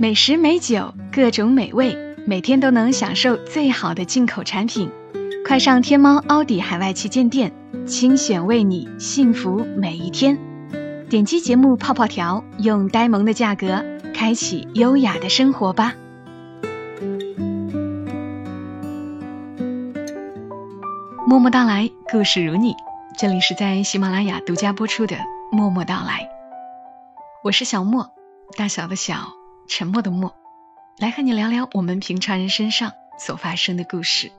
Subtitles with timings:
[0.00, 4.92] 美食美酒，各种美味，每天都能享受最好的进口产品。
[5.44, 7.52] 快上天猫、奥迪海外旗舰店，
[7.84, 10.38] 精选为你幸福每一天。
[11.10, 13.84] 点击节目泡泡条，用呆萌的价格
[14.14, 15.94] 开启优雅的生活吧。
[21.26, 22.74] 默默到来，故事如你。
[23.18, 25.16] 这里是在喜马拉雅独家播出的
[25.50, 26.20] 《默默到来》，
[27.42, 28.12] 我是小莫，
[28.56, 29.37] 大小的小。
[29.68, 30.34] 沉默的默，
[30.98, 34.32] 来和你聊聊我们平常人身上所发生的故事。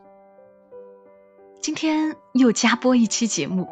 [1.61, 3.67] 今天又加播一期节目，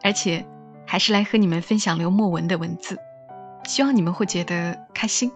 [0.00, 0.46] 而且
[0.86, 2.98] 还是来和你们分享刘墨文的文字，
[3.64, 5.32] 希望你们会觉得开心。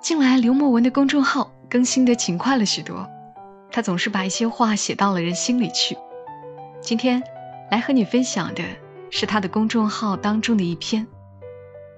[0.00, 3.10] 近来刘墨文的公众号更新的勤快了许多，
[3.72, 5.98] 他总是把一些话写到了人心里去。
[6.80, 7.20] 今天
[7.68, 8.62] 来和你分享的
[9.10, 11.04] 是他的公众号当中的一篇：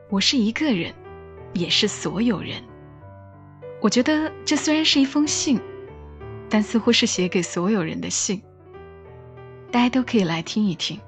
[0.08, 0.94] 我是一个人。
[1.56, 2.62] 也是所有人。
[3.82, 5.60] 我觉得这虽然是一封信，
[6.48, 8.42] 但似乎是写给所有人的信。
[9.70, 11.00] 大家都可以来听一听。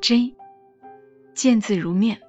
[0.00, 0.34] J，
[1.34, 2.20] 见字如面。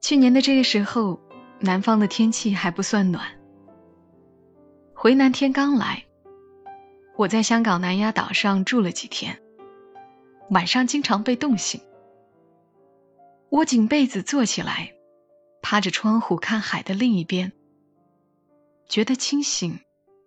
[0.00, 1.20] 去年的这个时候，
[1.60, 3.24] 南方的天气还不算暖。
[4.94, 6.04] 回南天刚来，
[7.16, 9.40] 我在香港南丫岛上住了几天，
[10.50, 11.80] 晚上经常被冻醒。
[13.52, 14.94] 窝紧被子坐起来，
[15.60, 17.52] 趴着窗户看海的另一边，
[18.88, 19.78] 觉得清醒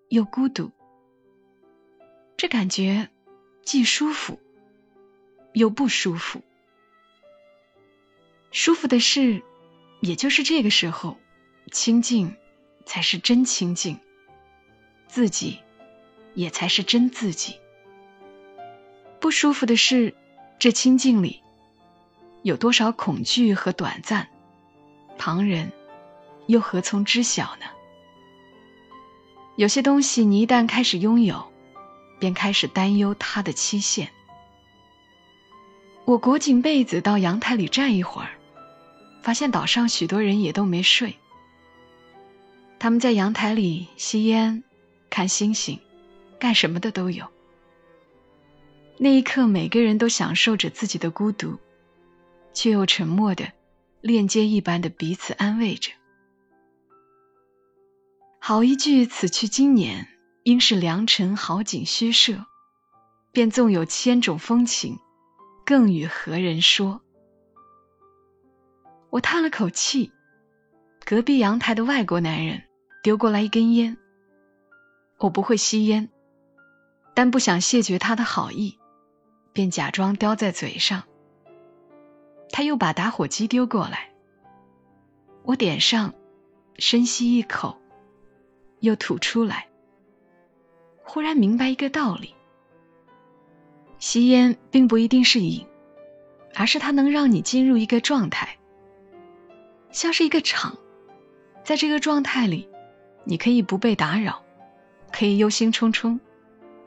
[0.09, 0.71] 又孤独。
[2.37, 3.09] 这感觉
[3.63, 4.39] 既舒服
[5.53, 6.43] 又不舒服。
[8.51, 9.41] 舒服的是，
[10.01, 11.17] 也就是这个时候，
[11.71, 12.35] 清静
[12.85, 13.99] 才是真清静，
[15.07, 15.57] 自己
[16.35, 17.59] 也才是真自己。
[19.19, 20.13] 不舒服的是，
[20.59, 21.41] 这清静里。
[22.45, 24.27] 有多少恐惧和短暂，
[25.17, 25.71] 旁人
[26.45, 27.65] 又何从知晓呢？
[29.55, 31.51] 有些东西你一旦开始拥有，
[32.19, 34.11] 便开始担忧它的期限。
[36.05, 38.29] 我裹紧被子到阳台里站一会儿，
[39.23, 41.15] 发现岛上许多人也都没睡。
[42.77, 44.63] 他们在阳台里吸烟、
[45.09, 45.79] 看星星，
[46.37, 47.25] 干什么的都有。
[48.99, 51.57] 那一刻，每个人都享受着自己的孤独。
[52.55, 53.51] 却又沉默的，
[54.01, 55.91] 链接一般的彼此安慰着。
[58.39, 60.07] 好一句“此去经年，
[60.43, 62.45] 应是良辰好景虚设”，
[63.33, 64.97] 便纵有千种风情，
[65.65, 67.01] 更与何人说？
[69.09, 70.11] 我叹了口气，
[71.05, 72.63] 隔壁阳台的外国男人
[73.03, 73.97] 丢过来一根烟。
[75.17, 76.09] 我不会吸烟，
[77.13, 78.77] 但不想谢绝他的好意，
[79.53, 81.03] 便假装叼在嘴上。
[82.51, 84.09] 他又把打火机丢过来，
[85.43, 86.13] 我点上，
[86.77, 87.77] 深吸一口，
[88.79, 89.67] 又吐出来。
[91.03, 92.33] 忽然明白一个道理：
[93.99, 95.65] 吸烟并不一定是瘾，
[96.53, 98.57] 而是它能让你进入一个状态，
[99.91, 100.77] 像是一个场，
[101.63, 102.69] 在这个状态里，
[103.23, 104.41] 你可以不被打扰，
[105.11, 106.19] 可以忧心忡忡，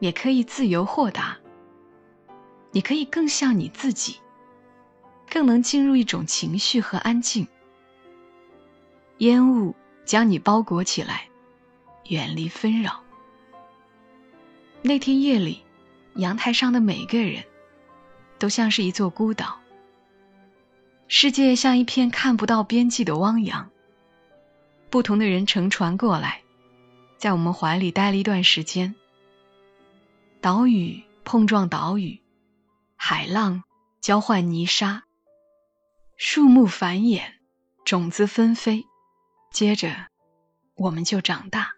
[0.00, 1.36] 也可以自由豁达，
[2.72, 4.18] 你可以更像你自己。
[5.30, 7.46] 更能进入一种情绪和安静。
[9.18, 9.74] 烟雾
[10.04, 11.28] 将你包裹起来，
[12.08, 13.02] 远离纷扰。
[14.80, 15.62] 那天夜里，
[16.14, 17.44] 阳台上的每个人，
[18.38, 19.58] 都像是一座孤岛。
[21.08, 23.70] 世界像一片看不到边际的汪洋。
[24.88, 26.42] 不同的人乘船过来，
[27.16, 28.94] 在我们怀里待了一段时间。
[30.40, 32.20] 岛屿碰撞岛屿，
[32.94, 33.64] 海浪
[34.00, 35.02] 交换泥沙。
[36.20, 37.22] 树木繁衍，
[37.84, 38.84] 种子纷飞，
[39.52, 40.08] 接着
[40.74, 41.74] 我们就长大。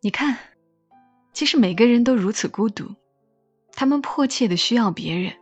[0.00, 0.36] 你看，
[1.32, 2.96] 其实每个人都如此孤独，
[3.74, 5.36] 他们迫切的需要别人，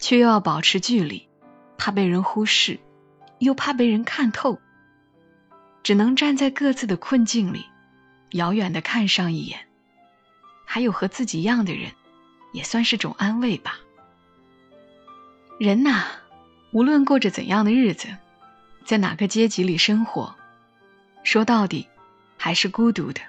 [0.00, 1.28] 却又要保持距离，
[1.76, 2.80] 怕被人忽视，
[3.40, 4.58] 又怕被人看透，
[5.82, 7.66] 只能站在各自的困境里，
[8.30, 9.68] 遥远的看上一眼。
[10.64, 11.92] 还有和自己一样的人，
[12.54, 13.78] 也算是种安慰吧。
[15.60, 16.06] 人呐。
[16.70, 18.08] 无论过着怎样的日子，
[18.84, 20.34] 在哪个阶级里生活，
[21.22, 21.88] 说到底
[22.36, 23.20] 还是孤独的。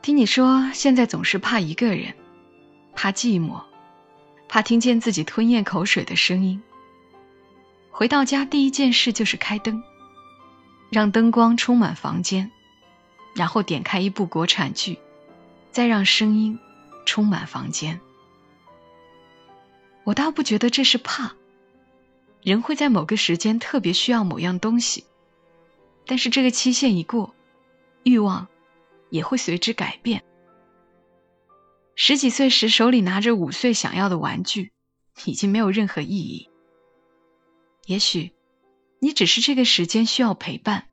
[0.00, 2.14] 听你说，现在总是怕一个人，
[2.94, 3.62] 怕寂寞，
[4.48, 6.62] 怕听见自己吞咽口水的声音。
[7.90, 9.82] 回到家，第一件事就是开灯，
[10.90, 12.50] 让灯光充满房间，
[13.34, 14.98] 然后点开一部国产剧，
[15.72, 16.58] 再让声音
[17.04, 18.00] 充满房间。
[20.04, 21.34] 我倒不觉得这是怕。
[22.42, 25.04] 人会在某个时间特别需要某样东西，
[26.06, 27.34] 但是这个期限一过，
[28.04, 28.48] 欲望
[29.10, 30.24] 也会随之改变。
[31.94, 34.72] 十几岁时手里拿着五岁想要的玩具，
[35.24, 36.48] 已经没有任何意义。
[37.86, 38.32] 也许
[39.00, 40.88] 你只是这个时间需要陪伴，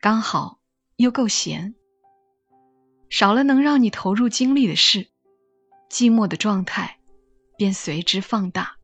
[0.00, 0.58] 刚好
[0.96, 1.74] 又够闲，
[3.08, 5.08] 少了能让你投入精力的事，
[5.88, 6.98] 寂寞的状态
[7.56, 8.76] 便随之放大。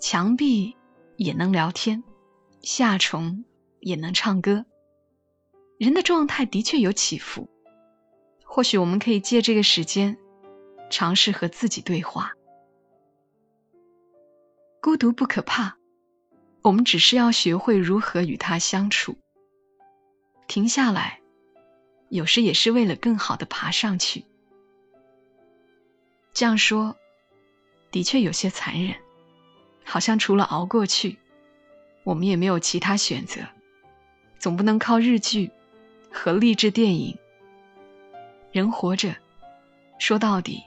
[0.00, 0.76] 墙壁
[1.16, 2.02] 也能聊天，
[2.62, 3.44] 夏虫
[3.80, 4.64] 也能唱歌。
[5.76, 7.48] 人的状态的确有起伏，
[8.44, 10.16] 或许我们可以借这个时间，
[10.88, 12.32] 尝试和自己对话。
[14.80, 15.76] 孤独不可怕，
[16.62, 19.16] 我们只是要学会如何与它相处。
[20.46, 21.20] 停下来，
[22.08, 24.24] 有时也是为了更好的爬上去。
[26.32, 26.96] 这样说，
[27.90, 28.94] 的确有些残忍。
[29.90, 31.16] 好像除了熬过去，
[32.04, 33.40] 我们也没有其他选择，
[34.38, 35.50] 总不能靠日剧
[36.12, 37.16] 和励志电影。
[38.52, 39.16] 人活着，
[39.98, 40.62] 说到底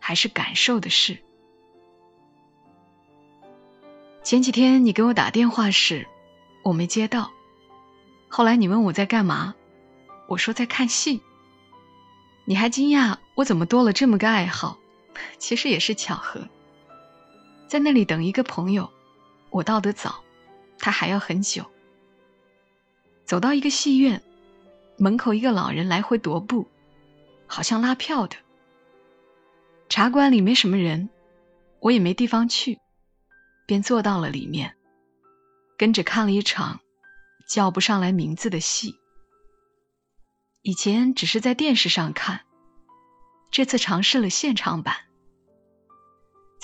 [0.00, 1.18] 还是感受的事。
[4.24, 6.08] 前几天你给我打电话时，
[6.64, 7.30] 我没接到，
[8.26, 9.54] 后来你问我在干嘛，
[10.26, 11.22] 我说在看戏。
[12.44, 14.76] 你还惊讶我怎么多了这么个爱好，
[15.38, 16.48] 其实也是巧合。
[17.68, 18.90] 在那里等一个朋友，
[19.50, 20.22] 我到得早，
[20.78, 21.64] 他还要很久。
[23.24, 24.22] 走到一个戏院
[24.96, 26.68] 门口，一个老人来回踱步，
[27.46, 28.36] 好像拉票的。
[29.88, 31.08] 茶馆里没什么人，
[31.80, 32.78] 我也没地方去，
[33.66, 34.76] 便坐到了里面，
[35.76, 36.80] 跟着看了一场
[37.48, 38.94] 叫不上来名字的戏。
[40.62, 42.42] 以前只是在电视上看，
[43.50, 45.05] 这次尝试了现场版。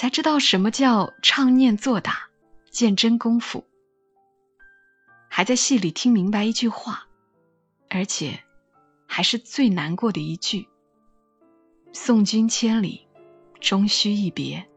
[0.03, 2.29] 才知道什么叫唱念做打，
[2.73, 3.65] 见真功夫。
[5.29, 7.07] 还在戏里听明白一句话，
[7.89, 8.43] 而且
[9.07, 10.67] 还是最难过的一句
[11.95, 13.07] ：“送君千里，
[13.61, 14.69] 终须一别。”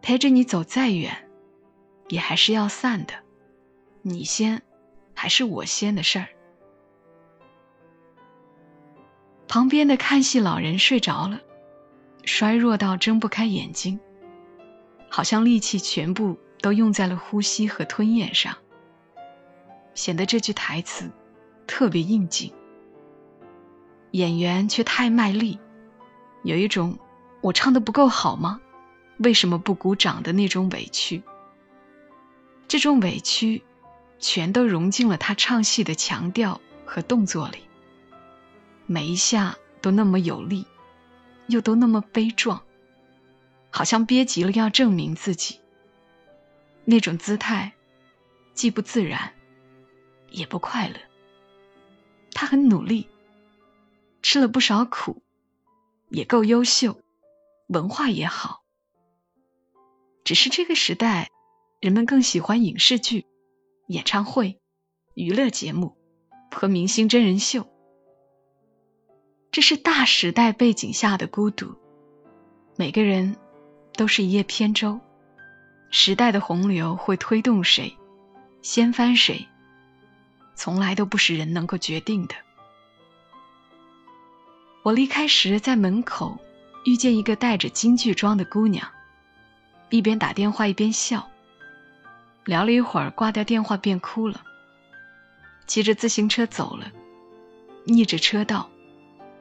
[0.00, 1.28] 陪着你走再远，
[2.10, 3.14] 也还是要散的。
[4.02, 4.62] 你先，
[5.16, 6.28] 还是我先的事儿。
[9.48, 11.40] 旁边的看戏老人睡着了。
[12.24, 13.98] 衰弱到睁不开眼睛，
[15.08, 18.56] 好像力气全部都用在了呼吸和吞咽上，
[19.94, 21.10] 显得这句台词
[21.66, 22.52] 特别应景。
[24.12, 25.58] 演员却太卖力，
[26.44, 26.98] 有一种
[27.40, 28.60] 我唱的不够好吗？
[29.18, 31.22] 为什么不鼓掌的那种委屈。
[32.68, 33.62] 这种委屈，
[34.18, 37.58] 全都融进了他唱戏的强调和动作里，
[38.86, 40.66] 每一下都那么有力。
[41.46, 42.62] 又都那么悲壮，
[43.70, 45.60] 好像憋急了要证明自己。
[46.84, 47.72] 那种姿态，
[48.54, 49.34] 既不自然，
[50.30, 50.96] 也不快乐。
[52.32, 53.08] 他很努力，
[54.22, 55.22] 吃了不少苦，
[56.08, 57.00] 也够优秀，
[57.68, 58.62] 文化也好。
[60.24, 61.30] 只是这个时代，
[61.80, 63.26] 人们更喜欢影视剧、
[63.86, 64.60] 演唱会、
[65.14, 65.96] 娱乐节目
[66.50, 67.71] 和明星真人秀。
[69.52, 71.74] 这是大时代背景下的孤独，
[72.74, 73.36] 每个人
[73.92, 74.98] 都是一叶扁舟，
[75.90, 77.94] 时代的洪流会推动谁，
[78.62, 79.46] 掀翻谁，
[80.54, 82.34] 从来都不是人能够决定的。
[84.82, 86.38] 我离开时，在门口
[86.86, 88.88] 遇见一个带着京剧妆的姑娘，
[89.90, 91.28] 一边打电话一边笑，
[92.46, 94.42] 聊了一会儿，挂掉电话便哭了，
[95.66, 96.90] 骑着自行车走了，
[97.84, 98.70] 逆着车道。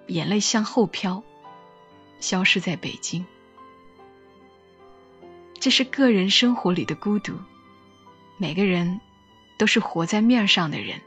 [0.08, 1.24] 眼泪向后飘，
[2.20, 3.26] 消失在北京。
[5.60, 7.34] 这是个人生活里的孤独。
[8.38, 9.00] 每个人
[9.60, 11.00] 都是活在面上的人，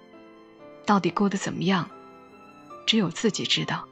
[0.86, 1.90] 到底过得怎么样，
[2.86, 3.88] 只有自己知道。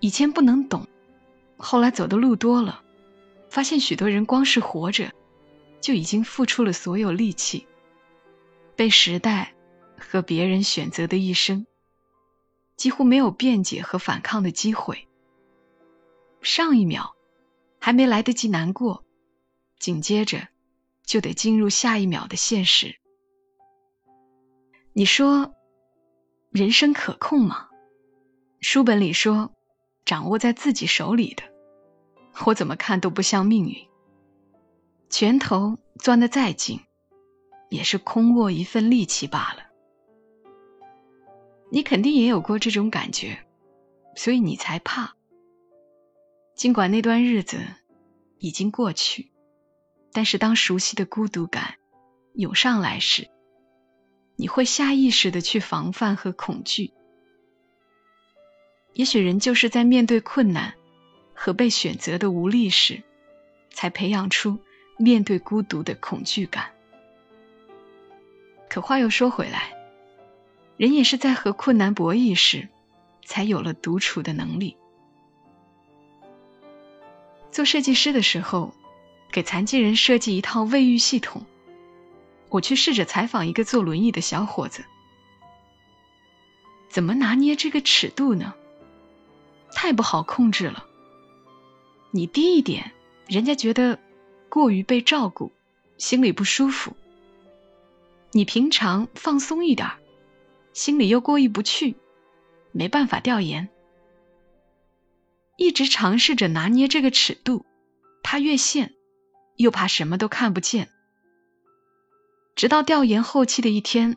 [0.00, 0.88] 以前不能懂，
[1.56, 2.82] 后来走的路多了，
[3.48, 5.12] 发现许多人光是活着，
[5.80, 7.68] 就已经付出了所有力气，
[8.74, 9.54] 被时代
[9.96, 11.64] 和别人选择的一生。
[12.80, 15.06] 几乎没有辩解和反抗的机会。
[16.40, 17.14] 上一秒
[17.78, 19.04] 还没来得及难过，
[19.78, 20.48] 紧接着
[21.04, 22.96] 就得进入下一秒的现实。
[24.94, 25.54] 你说，
[26.48, 27.68] 人生可控吗？
[28.62, 29.52] 书本里说，
[30.06, 31.42] 掌握在自己手里的，
[32.46, 33.76] 我怎么看都不像命运。
[35.10, 36.80] 拳头攥得再紧，
[37.68, 39.69] 也是空握一份力气罢了。
[41.70, 43.38] 你肯定也有过这种感觉，
[44.16, 45.14] 所以你才怕。
[46.54, 47.58] 尽管那段日子
[48.38, 49.30] 已经过去，
[50.12, 51.76] 但是当熟悉的孤独感
[52.34, 53.28] 涌上来时，
[54.36, 56.92] 你会下意识的去防范和恐惧。
[58.92, 60.74] 也许人就是在面对困难
[61.32, 63.02] 和被选择的无力时，
[63.70, 64.58] 才培养出
[64.98, 66.72] 面对孤独的恐惧感。
[68.68, 69.72] 可话又说回来，
[70.80, 72.70] 人也是在和困难博弈时，
[73.26, 74.78] 才有了独处的能力。
[77.52, 78.72] 做设计师的时候，
[79.30, 81.44] 给残疾人设计一套卫浴系统。
[82.48, 84.82] 我去试着采访一个坐轮椅的小伙子，
[86.88, 88.54] 怎么拿捏这个尺度呢？
[89.74, 90.86] 太不好控制了。
[92.10, 92.92] 你低一点，
[93.28, 93.98] 人家觉得
[94.48, 95.52] 过于被照顾，
[95.98, 96.92] 心里不舒服；
[98.32, 99.99] 你平常放松一点儿，
[100.72, 101.96] 心里又过意不去，
[102.72, 103.68] 没办法调研。
[105.56, 107.66] 一直尝试着拿捏这个尺度，
[108.22, 108.94] 怕越线，
[109.56, 110.88] 又怕什么都看不见。
[112.54, 114.16] 直到调研后期的一天，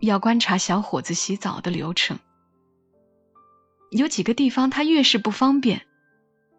[0.00, 2.18] 要观察小伙子洗澡的流程。
[3.90, 5.86] 有几个地方他越是不方便，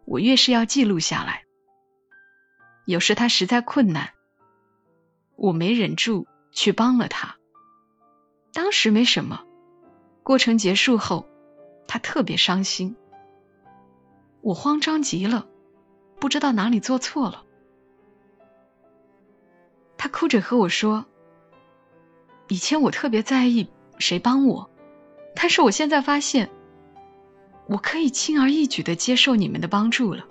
[0.06, 1.44] 我越是要记录下来。
[2.86, 4.12] 有时他实在困难，
[5.36, 7.37] 我没忍住去帮了他。
[8.58, 9.44] 当时没什么，
[10.24, 11.28] 过程结束后，
[11.86, 12.96] 他特别伤心。
[14.40, 15.46] 我慌张极了，
[16.18, 17.44] 不知道哪里做错了。
[19.96, 21.06] 他哭着和我说
[22.50, 23.68] ：“以前我特别在意
[24.00, 24.68] 谁帮我，
[25.36, 26.50] 但是我现在发现，
[27.68, 30.26] 我可以轻而易举的接受你们的帮助了。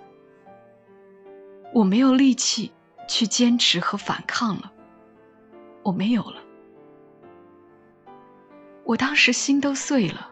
[1.72, 2.72] 我没有力气
[3.08, 4.70] 去坚持和反抗了，
[5.82, 6.42] 我没有了。
[8.88, 10.30] 我当时心都碎了。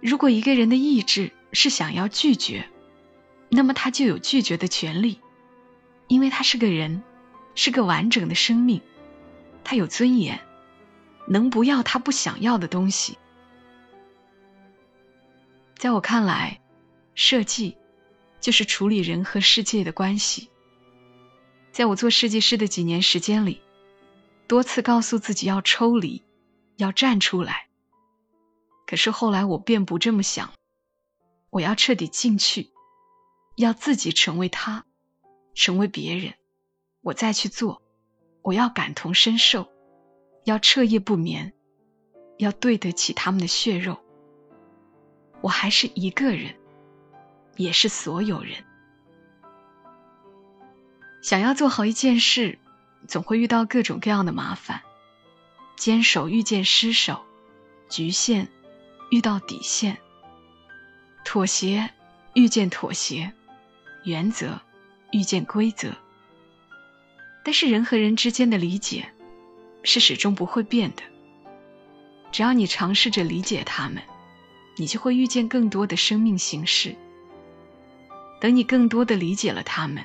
[0.00, 2.68] 如果一个人的意志是想要拒绝，
[3.48, 5.18] 那么他就有拒绝的权利，
[6.08, 7.02] 因为他是个人。”
[7.54, 8.80] 是个完整的生命，
[9.62, 10.40] 他有尊严，
[11.28, 13.18] 能不要他不想要的东西。
[15.76, 16.62] 在我看来，
[17.14, 17.76] 设计
[18.40, 20.48] 就是处理人和世界的关系。
[21.72, 23.60] 在我做设计师的几年时间里，
[24.48, 26.22] 多次告诉自己要抽离，
[26.76, 27.68] 要站出来。
[28.86, 30.52] 可是后来我便不这么想，
[31.50, 32.70] 我要彻底进去，
[33.56, 34.84] 要自己成为他，
[35.54, 36.34] 成为别人。
[37.00, 37.82] 我再去做，
[38.42, 39.68] 我要感同身受，
[40.44, 41.52] 要彻夜不眠，
[42.38, 43.98] 要对得起他们的血肉。
[45.40, 46.54] 我还是一个人，
[47.56, 48.64] 也是所有人。
[51.22, 52.58] 想要做好一件事，
[53.08, 54.82] 总会遇到各种各样的麻烦：
[55.76, 57.24] 坚守遇见失守，
[57.88, 58.48] 局限
[59.10, 59.98] 遇到底线，
[61.24, 61.90] 妥协
[62.34, 63.32] 遇见妥协，
[64.04, 64.60] 原则
[65.10, 65.92] 遇见规则。
[67.44, 69.12] 但是人和人之间的理解
[69.82, 71.02] 是始终不会变的。
[72.30, 74.02] 只要你尝试着理解他们，
[74.76, 76.96] 你就会遇见更多的生命形式。
[78.40, 80.04] 等你更多的理解了他们，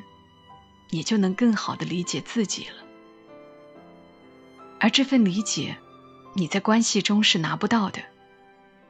[0.90, 2.87] 你就能更好的理解自己了。
[4.80, 5.78] 而这份理解，
[6.34, 8.02] 你在关系中是拿不到的，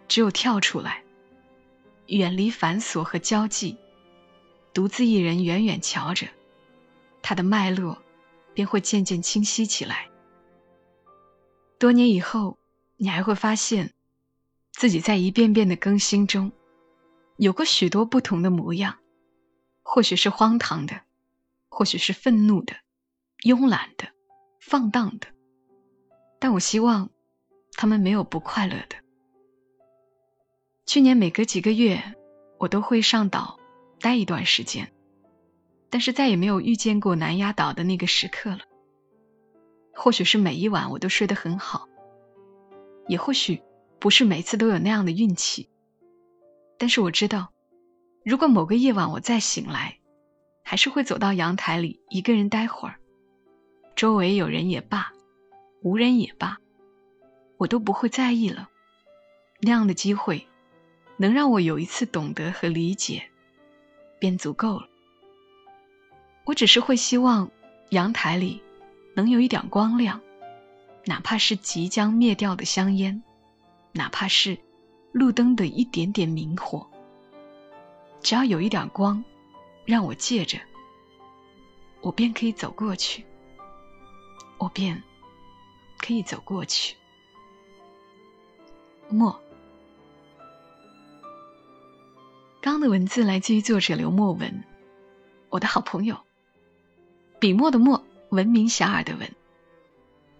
[0.07, 1.03] 只有跳出来，
[2.07, 3.77] 远离繁琐和交际，
[4.73, 6.27] 独自一人远远瞧着
[7.21, 8.01] 它的脉络。
[8.57, 10.09] 便会渐渐清晰起来。
[11.77, 12.57] 多年以后，
[12.95, 13.93] 你还会发现，
[14.71, 16.51] 自己在一遍遍的更新中，
[17.35, 18.97] 有过许多不同的模样，
[19.83, 21.01] 或许是荒唐的，
[21.69, 22.75] 或许是愤怒的，
[23.43, 24.07] 慵懒的，
[24.59, 25.27] 放荡的。
[26.39, 27.09] 但我希望，
[27.73, 28.95] 他们没有不快乐的。
[30.85, 32.01] 去年每隔几个月，
[32.57, 33.59] 我都会上岛
[33.99, 34.91] 待一段时间。
[35.89, 38.59] 但是再也没有遇见过南丫岛的那个时刻了。
[39.93, 41.87] 或许是每一晚我都睡得很好，
[43.07, 43.61] 也或许
[43.97, 45.69] 不是每次都有那样的运气。
[46.77, 47.53] 但是我知道，
[48.25, 49.97] 如果某个夜晚我再醒来，
[50.61, 52.99] 还是会走到阳台里一个人待会儿，
[53.95, 55.13] 周围有人也罢，
[55.87, 56.59] 无人也罢，
[57.55, 58.69] 我都不会在意了。
[59.61, 60.45] 那样的机会，
[61.15, 63.29] 能让我有一次懂得和理解，
[64.19, 64.89] 便足够了。
[66.43, 67.49] 我只是会希望
[67.91, 68.61] 阳台里
[69.15, 70.19] 能有一点光亮，
[71.05, 73.23] 哪怕是即将灭掉的香烟，
[73.93, 74.57] 哪怕是
[75.13, 76.85] 路灯的一点点明火，
[78.19, 79.23] 只要有一点光，
[79.85, 80.59] 让我借着，
[82.01, 83.25] 我便可以走过去，
[84.57, 85.01] 我便
[85.97, 86.95] 可以走过去。
[89.09, 89.41] 墨。
[92.61, 94.63] 刚的文字来自于作者刘墨文，
[95.49, 96.17] 我的好朋友。
[97.39, 99.31] 笔墨的墨，闻名遐迩的闻。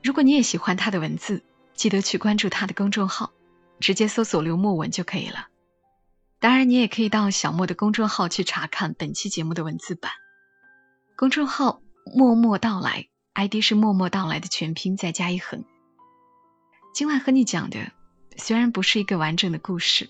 [0.03, 3.31] 如果你也喜欢他的文字，记得去关注他的公众号，
[3.79, 5.47] 直接搜索刘墨文就可以了。
[6.39, 10.11] 当然，你也可以到小莫的公众号去查看本期节目的文字版。
[11.15, 11.81] 公众号
[12.13, 13.07] 默默到来
[13.38, 15.63] ，ID 是默默到来的全拼再加一横。
[16.91, 17.91] 今晚和你讲的
[18.36, 20.10] 虽然不是一个完整的故事，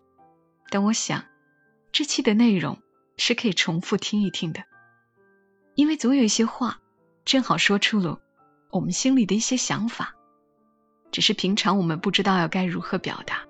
[0.70, 1.26] 但我想
[1.92, 2.80] 这期的内容
[3.18, 4.64] 是可以重复听一听的。
[5.76, 6.80] 因为总有一些话，
[7.26, 8.22] 正好说出了
[8.70, 10.16] 我们心里的一些想法，
[11.12, 13.46] 只是平常我们不知道要该如何表达。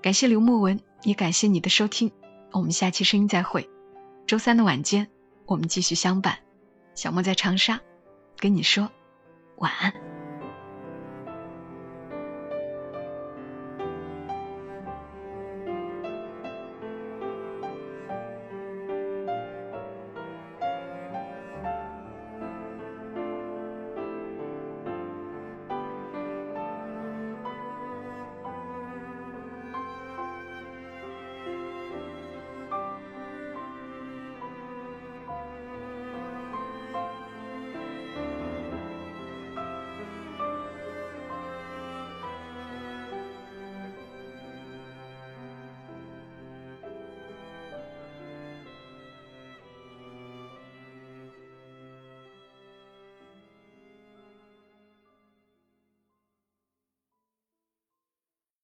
[0.00, 2.10] 感谢刘墨文，也感谢你的收听，
[2.52, 3.68] 我们下期声音再会。
[4.26, 5.10] 周三的晚间，
[5.44, 6.38] 我们继续相伴。
[6.94, 7.80] 小莫在长沙，
[8.38, 8.90] 跟你说
[9.56, 10.07] 晚安。